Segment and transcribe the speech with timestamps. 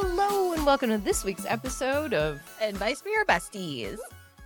[0.00, 3.98] Hello, and welcome to this week's episode of Advice for Your Besties.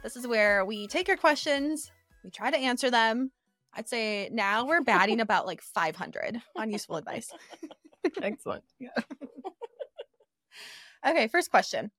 [0.03, 1.92] This is where we take your questions,
[2.24, 3.30] we try to answer them.
[3.74, 7.30] I'd say now we're batting about like 500 on useful advice.
[8.22, 8.65] Excellent.
[8.80, 8.88] Yeah.
[11.06, 11.90] Okay, first question.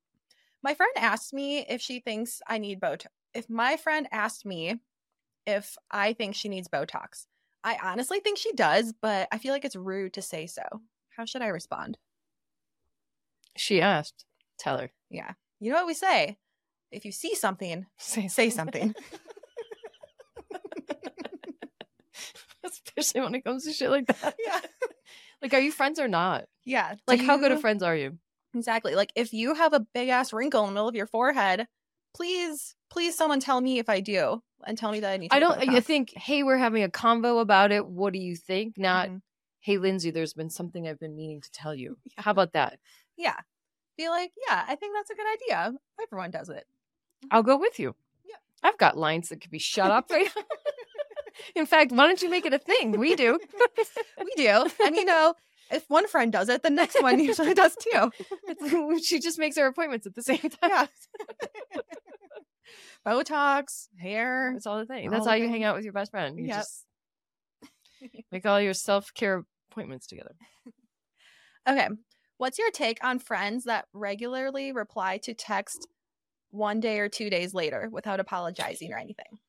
[0.63, 3.05] My friend asked me if she thinks I need Botox.
[3.35, 4.79] If my friend asked me
[5.45, 7.27] if I think she needs Botox,
[7.63, 10.63] I honestly think she does, but I feel like it's rude to say so.
[11.15, 11.99] How should I respond?
[13.57, 14.25] She asked.
[14.59, 14.91] Tell her.
[15.09, 15.31] Yeah.
[15.59, 16.37] You know what we say?
[16.91, 18.93] If you see something, Say, say something.
[22.63, 24.35] Especially when it comes to shit like that.
[24.43, 24.59] yeah.
[25.41, 26.45] Like, are you friends or not?
[26.65, 26.95] Yeah.
[27.07, 28.17] Like, Do how good of friends are you?
[28.55, 28.95] Exactly.
[28.95, 31.65] Like if you have a big ass wrinkle in the middle of your forehead,
[32.15, 35.35] please, please someone tell me if I do and tell me that I need to
[35.35, 35.57] I don't.
[35.69, 37.85] I think, hey, we're having a convo about it.
[37.87, 38.77] What do you think?
[38.77, 39.21] Not, Mhm.
[39.61, 41.97] hey, Lindsay, there's been something I've been meaning to tell you.
[42.05, 42.21] Yeah.
[42.23, 42.77] How about that?
[43.17, 43.37] Yeah.
[43.97, 45.73] Be like, yeah, I think that's a good idea.
[46.01, 46.65] Everyone does it.
[47.31, 47.95] I'll go with you.
[48.25, 48.35] Yeah.
[48.63, 50.29] I've got lines that could be shut up right.
[51.55, 52.91] In fact, why don't you make it a thing?
[52.99, 53.39] We do.
[54.17, 54.65] We do.
[54.83, 55.33] and you know,
[55.71, 58.11] if one friend does it, the next one usually does too.
[58.47, 60.49] It's- she just makes her appointments at the same time.
[60.63, 60.85] Yeah.
[63.05, 64.51] Botox, hair.
[64.53, 65.07] That's all the thing.
[65.07, 65.53] All That's how you things.
[65.55, 66.37] hang out with your best friend.
[66.39, 66.55] You Yep.
[66.57, 66.85] just
[68.31, 70.35] make all your self care appointments together.
[71.67, 71.89] Okay.
[72.37, 75.87] What's your take on friends that regularly reply to text
[76.51, 79.39] one day or two days later without apologizing or anything?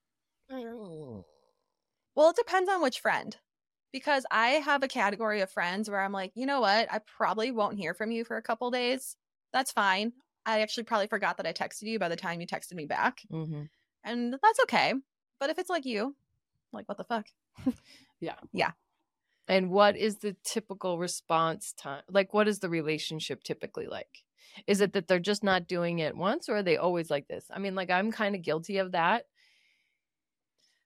[2.14, 3.36] Well, it depends on which friend.
[3.92, 6.92] Because I have a category of friends where I'm like, you know what?
[6.92, 9.16] I probably won't hear from you for a couple days.
[9.52, 10.12] That's fine.
[10.44, 13.20] I actually probably forgot that I texted you by the time you texted me back.
[13.32, 13.62] Mm-hmm.
[14.02, 14.94] And that's okay.
[15.38, 16.16] But if it's like you,
[16.72, 17.26] like, what the fuck?
[19.48, 22.02] And what is the typical response time?
[22.08, 24.24] Like, what is the relationship typically like?
[24.66, 27.44] Is it that they're just not doing it once, or are they always like this?
[27.50, 29.24] I mean, like I'm kind of guilty of that.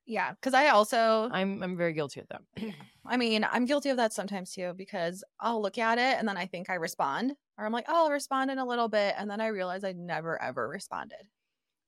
[0.07, 0.33] Yeah.
[0.33, 2.43] Because I also, I'm I'm very guilty of that.
[3.07, 6.39] I mean, I'm guilty of that sometimes too because I'll look at it and then
[6.39, 9.15] I think I respond, or I'm like, oh, I'll respond in a little bit.
[9.19, 11.29] And then I realize I never ever responded.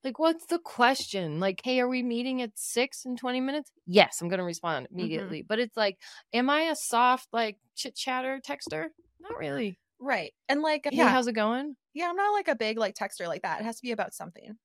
[0.03, 1.41] Like, what's the question?
[1.41, 3.71] Like, hey, are we meeting at six in 20 minutes?
[3.87, 4.99] Yes, I'm going to respond mm-hmm.
[4.99, 5.43] immediately.
[5.47, 5.99] But it's like,
[6.33, 8.87] am I a soft, like, chit chatter texter?
[9.21, 9.79] Not really.
[10.01, 10.33] Right.
[10.49, 11.11] And like, Hey, yeah.
[11.11, 11.77] how's it going?
[11.93, 13.61] yeah, I'm not like a big like texter like that.
[13.61, 14.57] It has to be about something.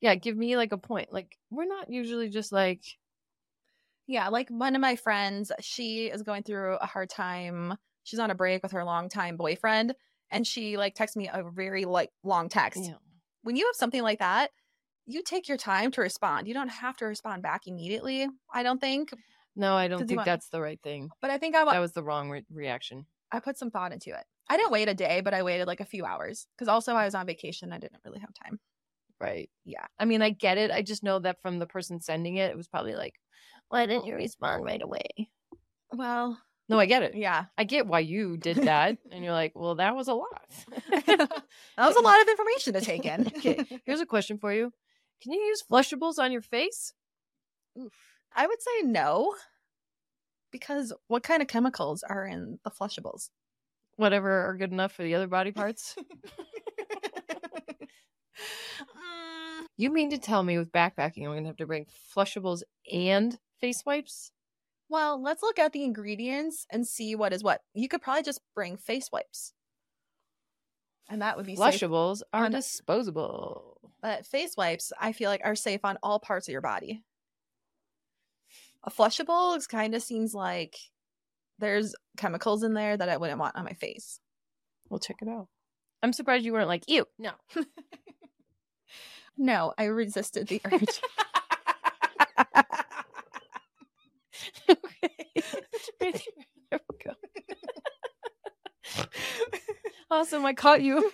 [0.00, 1.12] Yeah, give me like a point.
[1.12, 2.82] Like, we're not usually just like,
[4.06, 7.76] Yeah, like one of my friends, she is going through a hard time.
[8.04, 9.94] She's on a break with her longtime boyfriend,
[10.30, 12.80] and she like texts me a very like long text.
[12.80, 12.98] know,
[13.42, 14.50] When you have something like that,
[15.08, 16.46] you take your time to respond.
[16.46, 18.28] You don't have to respond back immediately.
[18.52, 19.10] I don't think,
[19.56, 21.08] no, I don't think want- that's the right thing.
[21.20, 23.06] but I think I That was the wrong re- reaction.
[23.32, 24.24] I put some thought into it.
[24.48, 27.04] I didn't wait a day, but I waited like a few hours because also I
[27.04, 27.72] was on vacation.
[27.72, 28.60] I didn't really have time.
[29.20, 29.50] Right.
[29.64, 29.84] Yeah.
[29.98, 30.70] I mean, I get it.
[30.70, 33.14] I just know that from the person sending it, it was probably like,
[33.68, 35.08] why didn't you respond right away?
[35.92, 37.14] Well, No, I get it.
[37.14, 38.96] yeah, I get why you did that.
[39.10, 40.48] and you're like, well, that was a lot.
[41.06, 41.42] that
[41.76, 43.26] was a lot of information to take in.
[43.38, 44.72] Okay, here's a question for you.
[45.22, 46.92] Can you use flushables on your face?
[47.78, 47.92] Oof.
[48.34, 49.34] I would say no,
[50.52, 53.30] because what kind of chemicals are in the flushables?
[53.96, 55.96] Whatever are good enough for the other body parts?
[58.80, 61.86] Mm, you mean to tell me with backpacking, I'm going to have to bring
[62.16, 62.62] flushables
[62.92, 64.30] and face wipes?
[64.90, 67.60] well, let's look at the ingredients and see what is what.
[67.74, 69.52] You could probably just bring face wipes,
[71.10, 71.74] and that would be safe.
[71.74, 73.77] Flushables are on- disposable.
[74.00, 77.02] But face wipes, I feel like, are safe on all parts of your body.
[78.84, 80.76] A flushable kind of seems like
[81.58, 84.20] there's chemicals in there that I wouldn't want on my face.
[84.88, 85.48] We'll check it out.
[86.02, 87.32] I'm surprised you weren't like, ew, no.
[89.38, 91.00] No, I resisted the urge.
[94.70, 96.20] okay.
[96.70, 97.12] there we go.
[100.10, 100.44] awesome.
[100.44, 101.10] I caught you.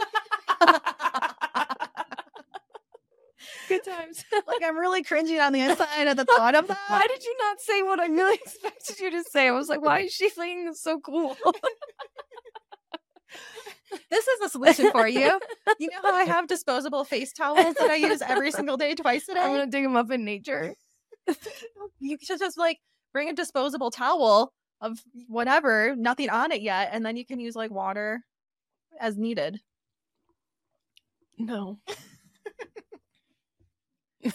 [3.74, 4.24] Good times.
[4.46, 6.78] like I'm really cringing on the inside at the thought of that.
[6.88, 9.48] Why did you not say what I really expected you to say?
[9.48, 11.36] I was like, why is she thinking this so cool?
[14.10, 15.38] This is a solution for you.
[15.78, 19.28] You know how I have disposable face towels that I use every single day, twice
[19.28, 19.40] a day.
[19.40, 20.74] I'm gonna dig them up in nature.
[22.00, 22.78] You should just like
[23.12, 24.98] bring a disposable towel of
[25.28, 28.22] whatever, nothing on it yet, and then you can use like water
[29.00, 29.60] as needed.
[31.38, 31.78] No.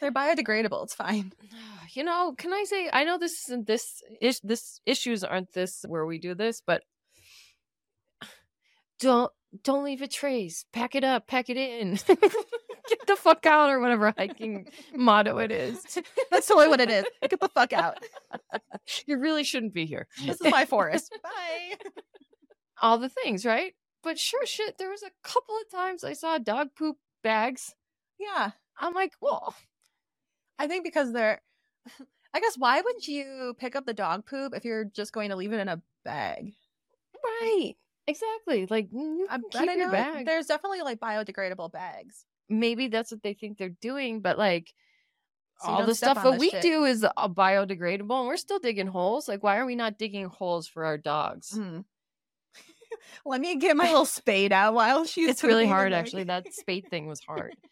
[0.00, 0.84] They're biodegradable.
[0.84, 1.32] It's fine.
[1.94, 5.84] you know, can I say I know this isn't this is this issues aren't this
[5.88, 6.82] where we do this, but
[9.00, 10.64] don't don't leave a trace.
[10.72, 11.98] Pack it up, pack it in.
[12.06, 15.82] Get the fuck out or whatever hiking motto it is.
[16.30, 17.04] That's totally what it is.
[17.22, 17.96] Get the fuck out.
[19.06, 20.06] You really shouldn't be here.
[20.22, 21.16] This is my forest.
[21.22, 21.76] Bye.
[22.82, 23.72] All the things, right?
[24.04, 27.74] But sure shit, there was a couple of times I saw dog poop bags.
[28.20, 28.50] Yeah.
[28.78, 29.54] I'm like, well,
[30.58, 31.40] I think because they're
[32.34, 35.36] I guess why wouldn't you pick up the dog poop if you're just going to
[35.36, 36.52] leave it in a bag?
[37.24, 37.74] right.
[38.06, 38.66] Exactly.
[38.68, 40.26] Like mm, you I, can I keep don't your bag.
[40.26, 42.26] There's definitely like biodegradable bags.
[42.50, 44.74] Maybe that's what they think they're doing, but like
[45.60, 46.60] So all the stuff that we shit.
[46.62, 49.28] do is uh, biodegradable and we're still digging holes.
[49.28, 51.52] Like why are we not digging holes for our dogs?
[51.56, 51.80] Hmm.
[53.24, 55.28] Let me get my little spade out while she's.
[55.30, 56.24] it's really hard actually.
[56.24, 57.54] That spade thing was hard.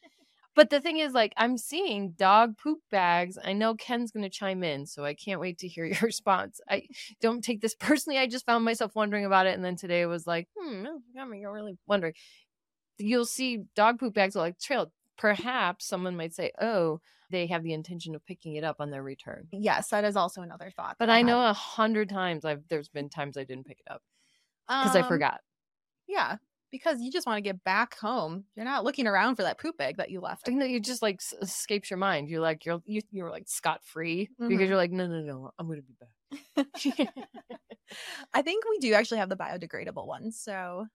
[0.55, 3.39] But the thing is like i'm seeing dog poop bags.
[3.43, 6.61] I know ken's going to chime in so i can't wait to hear your response.
[6.69, 6.83] I
[7.23, 8.19] don't take this personally.
[8.19, 10.85] I just found myself wondering about it and then today was like hmm
[11.17, 12.13] got me really wondering.
[12.99, 14.93] You'll see dog poop bags like trail.
[15.17, 17.01] Perhaps someone might say oh
[17.31, 19.49] they have the intention of picking it up on their return.
[19.53, 20.97] Yes, that is also another thought.
[20.99, 24.03] but i know a hundred times i've there's been times i didn't pick it up
[24.81, 25.41] because i Um, forgot
[26.09, 26.37] Yeah,
[26.71, 28.45] because you just want to get back home.
[28.57, 30.49] You're not looking around for that poop bag that you left.
[30.49, 32.29] I know you just like s- escapes your mind.
[32.29, 34.49] You're like you're you, you're like scot free Mhm.
[34.49, 36.67] because you're like no no no I'm gonna be back.
[38.33, 40.41] I think we do actually have the biodegradable ones.
[40.41, 40.87] So,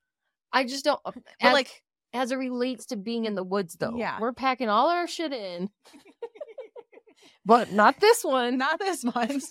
[0.51, 1.00] I just don't.
[1.06, 1.83] but As, like,
[2.13, 4.19] as it relates to being in the woods though, Yeah.
[4.19, 5.69] we're packing all our shit in,
[7.45, 8.57] but not this one.
[8.57, 9.41] not this one.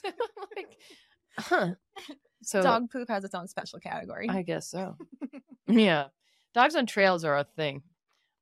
[0.56, 0.76] like,
[1.38, 1.75] huh?
[2.46, 4.28] So Dog poop has its own special category.
[4.28, 4.96] I guess so.
[5.69, 6.08] yeah,
[6.54, 7.82] dogs on trails are a thing.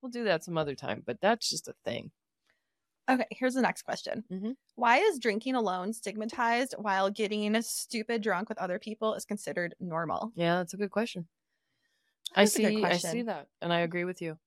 [0.03, 2.13] We'll do that some other time, but that's just a thing.
[3.09, 4.25] Okay, here's the next question.
[4.31, 4.57] Mhm.
[4.77, 10.33] Why is drinking alone stigmatized while getting stupid drunk with other people is considered normal?
[10.35, 11.29] Yeah, that's a good question.
[12.35, 12.85] I That's a good see.
[12.85, 14.39] I see that, and I agree with you.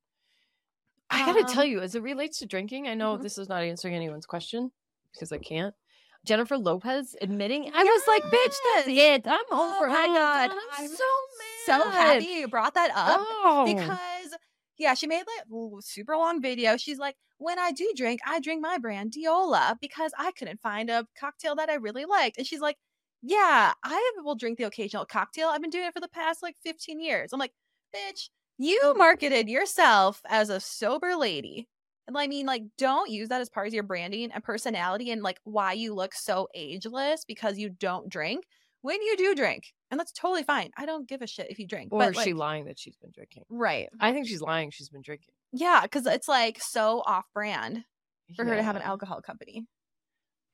[1.10, 3.24] I gotta tell Um, you, as it relates to drinking, I know Mhm.
[3.24, 4.72] this is not answering anyone's question
[5.12, 5.76] because I can't.
[6.28, 9.28] Jennifer Lopez admitting, I was like, "Bitch, that's it.
[9.28, 11.04] I'm Oh over." my it." God, I'm, I'm so
[11.40, 11.84] mad.
[11.84, 14.36] So happy you brought that up Oh, because
[14.78, 16.78] yeah, she made like super long video.
[16.78, 20.90] She's like, when I do drink, I drink my brand Delola because I couldn't find
[20.90, 22.38] a cocktail that I really liked.
[22.38, 22.78] And she's like,
[23.22, 25.50] yeah, I will drink the occasional cocktail.
[25.50, 27.34] I've been doing it for the past like 15 years.
[27.34, 27.54] I'm like,
[27.96, 31.68] bitch, you marketed yourself as a sober lady.
[32.08, 35.22] And I mean, like, don't use that as part of your branding and personality and
[35.22, 38.46] like why you look so ageless because you don't drink
[38.82, 39.66] when you do drink.
[39.92, 40.72] And that's totally fine.
[40.78, 41.92] I don't give a shit if you drink.
[41.92, 43.44] or but, is she lying that she's been drinking?
[43.50, 43.90] Right.
[44.00, 44.72] I think she's lying.
[44.72, 47.84] She's been drinking Yeah, because it's like so off brand
[48.36, 49.66] for her to have an alcohol company.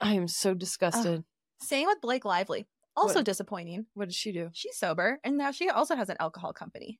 [0.01, 1.23] I am so disgusted.
[1.61, 2.67] Same with Blake Lively.
[2.95, 3.25] Also What?
[3.25, 3.85] disappointing.
[3.93, 4.49] what did she do?
[4.53, 6.99] She's sober and now she also has an alcohol company.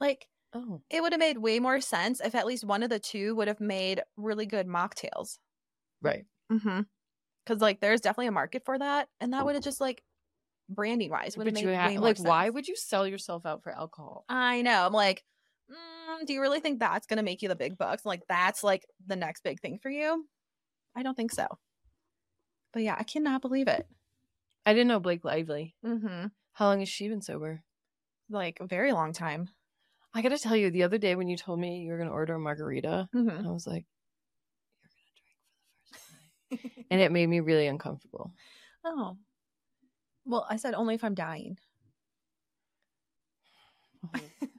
[0.00, 2.98] Like, Oh, it would have made way more sense if at least one of the
[2.98, 5.38] two would have made really good mocktails.
[6.02, 6.24] right.
[6.52, 6.80] Mm-hmm.
[7.44, 9.08] Because, like, there's definitely a market for that.
[9.20, 10.02] And that would have just, like,
[10.68, 12.28] branding wise, would have made ha- way more like, sense.
[12.28, 14.24] why would you sell yourself out for alcohol?
[14.28, 14.86] I know.
[14.86, 15.24] I'm like,
[15.70, 18.04] mm, do you really think that's going to make you the big bucks?
[18.04, 20.26] Like, that's like the next big thing for you?
[20.96, 21.46] I don't think so.
[22.72, 23.86] But yeah, I cannot believe it.
[24.66, 25.74] I didn't know Blake Lively.
[25.84, 26.26] Mm-hmm.
[26.52, 27.62] How long has she been sober?
[28.28, 29.50] Like, a very long time.
[30.14, 32.34] I gotta tell you, the other day when you told me you were gonna order
[32.34, 33.46] a margarita, Mm-hmm.
[33.46, 33.86] I was like,
[34.82, 38.32] "You're gonna drink for the first time," and it made me really uncomfortable.
[38.84, 39.18] oh.
[40.24, 41.58] Well, I said only if I'm dying.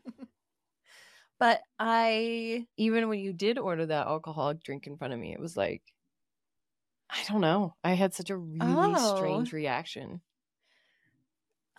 [1.39, 5.39] But I, Even when you did order that alcoholic drink in front of me, it
[5.39, 5.81] was like,
[7.09, 7.75] I don't know.
[7.83, 9.15] I had such a really Oh.
[9.15, 10.21] strange reaction.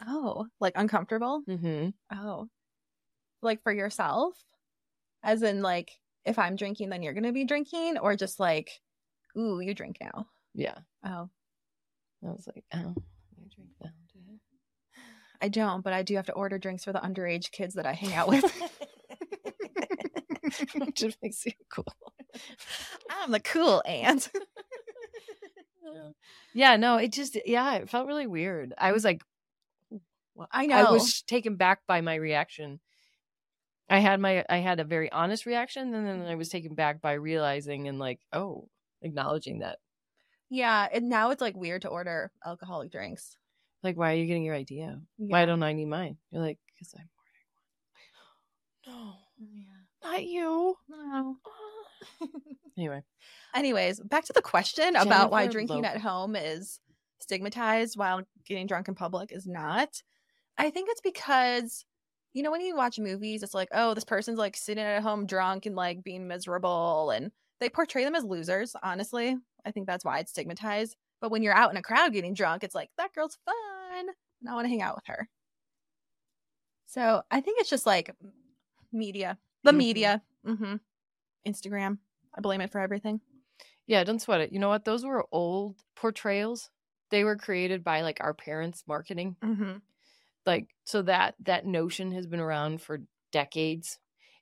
[0.07, 1.43] oh, like uncomfortable.
[1.49, 1.91] Mm-hmm.
[2.17, 2.49] Oh.
[3.43, 4.35] Like for yourself?
[5.23, 5.91] As in, like,
[6.25, 7.99] if I'm drinking, then you're going to be drinking?
[7.99, 8.71] Or just like,
[9.37, 10.27] ooh, you drink now?
[10.55, 11.29] Yeah, Oh.
[12.25, 14.39] I was like, oh, I drink now too.
[15.41, 17.95] I don't, but I do have to order drinks for the underage kids that I
[17.95, 18.45] hang out with.
[20.77, 21.87] Which just makes you cool.
[23.11, 24.29] I'm the cool aunt.
[26.55, 28.73] yeah, no, it just yeah, it felt really weird.
[28.79, 29.23] I was like,
[30.51, 30.77] I know.
[30.77, 32.79] I was taken back by my reaction.
[33.93, 37.01] I had my I had a very honest reaction, and then I was taken back
[37.03, 38.69] by realizing and like, oh,
[39.03, 39.79] acknowledging that.
[40.49, 43.37] yeah, and now it's like weird to order alcoholic drinks.
[43.83, 45.01] Like, why are you getting your idea?
[45.19, 45.27] Yeah.
[45.33, 46.17] Why don't I need mine?
[46.31, 47.09] You're like, because I'm
[48.87, 49.51] ordering one.
[49.53, 49.63] Yeah.
[50.03, 50.77] No, not you.
[50.89, 51.37] No.
[52.79, 53.03] Anyway,
[53.55, 55.97] Anyways, back to the question about why drinking Lopez.
[55.97, 56.81] at home is
[57.21, 59.91] stigmatized while getting drunk in public is not.
[60.57, 61.85] I think it's because
[62.33, 65.27] you know, when you watch movies, it's like, oh, this person's like sitting at home
[65.27, 67.11] drunk and like being miserable.
[67.11, 69.37] And they portray them as losers, honestly.
[69.65, 70.97] I think that's why it's stigmatized.
[71.21, 74.09] But when you're out in a crowd getting drunk, it's like, that girl's fun.
[74.41, 75.29] And I want to hang out with her.
[76.87, 78.15] So I think it's just like
[78.93, 79.77] media, the Mhm.
[79.77, 80.77] media, hmm
[81.47, 81.99] Instagram.
[82.35, 83.21] I blame it for everything.
[83.87, 84.53] Yeah, don't sweat it.
[84.53, 84.85] You know what?
[84.85, 86.71] Those were old portrayals.
[87.11, 89.37] They were created by like our parents' marketing.
[89.43, 89.79] Mm-hmm.
[90.47, 93.99] Like so that that notion has been around for decades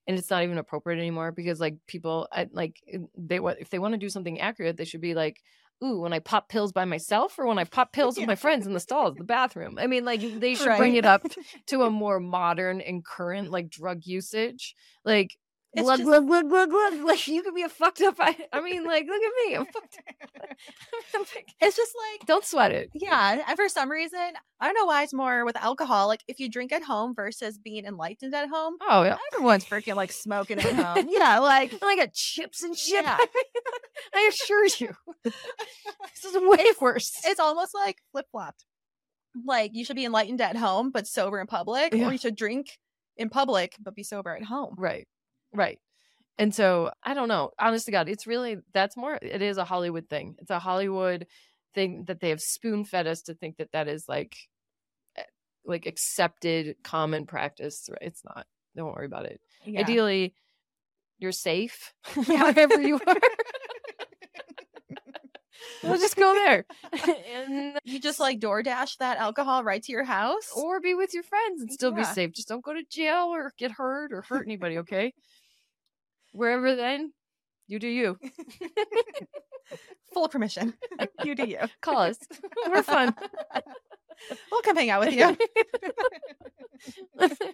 [0.06, 2.82] and it's not even appropriate anymore because like people I, like
[3.16, 5.40] they what if they want to do something accurate, they should be like
[5.82, 8.66] Ooh, when I pop pills by myself or when I pop pills with my friends
[8.66, 9.78] in the stalls, the bathroom.
[9.80, 11.26] I mean, like they should bring it up
[11.68, 14.74] to a more modern and current like drug usage.
[15.06, 15.38] Like
[15.72, 16.94] It's glug, just- glug, glug, glug, glug.
[17.04, 18.16] Like you could be a fucked up.
[18.18, 19.54] I, I mean, like look at me.
[19.56, 19.98] I'm fucked.
[21.14, 22.90] I'm like, it's just like Don't sweat it.
[22.92, 24.18] Yeah, and for some reason,
[24.60, 26.08] I don't know why it's more with alcohol.
[26.08, 29.16] Like if you drink at home versus being enlightened at home, Oh yeah.
[29.32, 31.06] everyone's freaking like smoking at home.
[31.10, 33.04] yeah, like I got chips and shit.
[33.04, 33.18] Yeah.
[34.14, 37.12] I assure you, this is way worse.
[37.24, 38.64] it's almost like flip flopped.
[39.46, 42.08] Like you should be enlightened at home but sober in public, Yeah.
[42.08, 42.78] or you should drink
[43.16, 44.74] in public but be sober at home.
[44.76, 45.06] right,
[45.52, 45.78] right.
[46.38, 47.50] And so I don't know.
[47.58, 49.18] Honest to God, it's really that's more.
[49.20, 50.36] It is a Hollywood thing.
[50.38, 51.26] It's a Hollywood
[51.74, 54.36] thing that they have spoon fed us to think that that is like,
[55.16, 55.22] eh,
[55.64, 57.88] like accepted common practice.
[58.00, 58.46] It's not.
[58.76, 59.40] Don't worry about it.
[59.64, 59.80] Yeah.
[59.80, 60.34] Ideally,
[61.18, 63.16] you're safe wherever you are.
[65.82, 66.64] we'll just go there,
[67.34, 70.50] and You just like DoorDash that alcohol right to your house.
[70.56, 72.32] or be with your friends and still be safe.
[72.32, 75.12] Just don't go to jail or get hurt or hurt anybody, okay?
[76.32, 77.12] Wherever then,
[77.66, 78.18] you do you.
[80.12, 80.74] full permission.
[81.24, 81.58] you do you.
[81.80, 82.18] Call us.
[82.68, 83.14] We're fun.
[84.50, 85.36] We'll come hang out with you.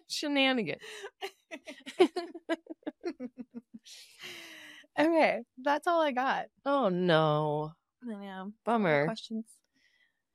[0.09, 0.79] Shenanigan.
[4.99, 6.47] okay, that's all I got.
[6.65, 7.73] Oh no.
[8.03, 8.53] I know.
[8.65, 9.07] Bummer.
[9.07, 9.45] Questions.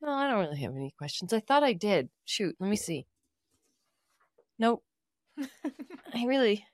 [0.01, 1.33] No, I don't really have any questions.
[1.33, 2.09] I thought I did.
[2.25, 3.05] Shoot, let me see.
[4.57, 4.83] Nope.
[6.13, 6.65] I really.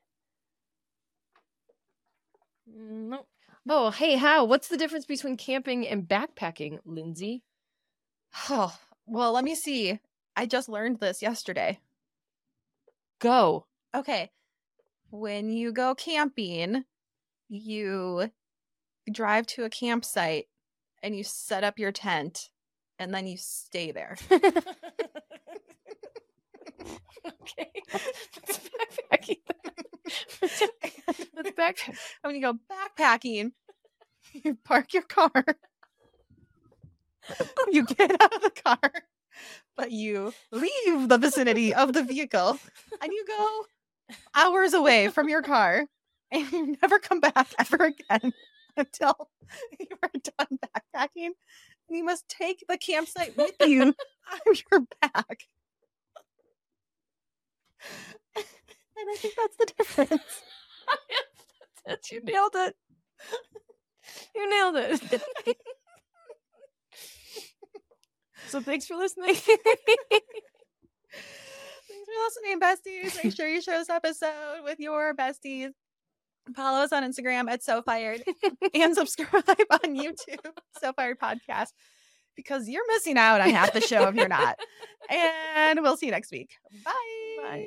[2.77, 3.27] Mm, nope.
[3.69, 4.45] Oh, hey, how?
[4.45, 7.43] What's the difference between camping and backpacking, Lindsay?
[8.49, 9.99] Oh, well, let me see.
[10.35, 11.79] I just learned this yesterday.
[13.19, 13.65] Go.
[13.95, 14.29] Okay.
[15.09, 16.83] When you go camping,
[17.49, 18.29] you
[19.11, 20.47] drive to a campsite
[21.01, 22.49] and you set up your tent
[22.99, 24.17] and then you stay there.
[24.31, 24.51] okay.
[27.91, 29.37] What's backpacking?
[31.57, 31.97] Backpacking?
[32.21, 33.51] when you go backpacking,
[34.33, 35.31] you park your car.
[37.71, 38.91] you get out of the car,
[39.75, 42.57] but you leave the vicinity of the vehicle
[43.01, 43.65] and you go
[44.33, 45.85] hours away from your car
[46.31, 48.33] and you never come back ever again
[48.77, 49.29] until
[49.79, 51.31] you are done backpacking.
[51.89, 55.47] And you must take the campsite with you on your back.
[58.99, 60.41] And I think that's the difference.
[62.11, 62.75] You nailed it.
[64.35, 65.21] You nailed it.
[68.47, 69.35] so thanks for listening.
[71.89, 73.23] Thanks for listening, besties.
[73.23, 75.71] Make sure you share this episode with your besties.
[76.55, 78.23] Follow us on Instagram at So Fired
[78.73, 80.45] and subscribe on YouTube,
[80.79, 81.73] So Fired Podcast,
[82.35, 84.57] because you're missing out on half the show if you're not.
[85.09, 86.51] And we'll see you next week.
[86.85, 87.65] Bye.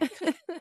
[0.00, 0.60] Bye.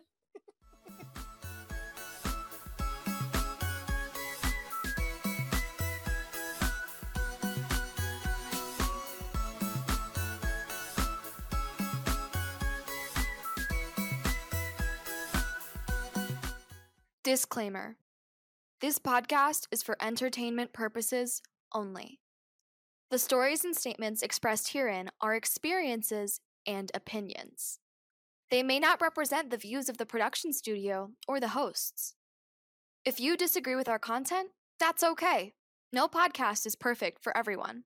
[17.21, 17.97] Disclaimer
[18.79, 21.41] This podcast is for entertainment purposes
[21.73, 22.21] only.
[23.11, 27.79] The stories and statements expressed herein are experiences and opinions.
[28.49, 32.15] They may not represent the views of the production studio or the hosts.
[33.03, 35.51] If you disagree with our content, that's okay.
[35.91, 37.83] No podcast is perfect for everyone.